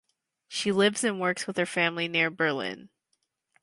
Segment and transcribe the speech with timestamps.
[0.47, 2.89] She lives and works with her family near Berlin.